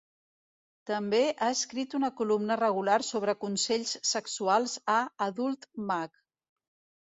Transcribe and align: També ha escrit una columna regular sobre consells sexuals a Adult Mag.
També 0.91 1.19
ha 1.31 1.49
escrit 1.55 1.93
una 1.99 2.09
columna 2.23 2.57
regular 2.63 2.97
sobre 3.11 3.37
consells 3.45 3.95
sexuals 4.15 4.77
a 4.99 4.99
Adult 5.31 5.73
Mag. 5.95 6.15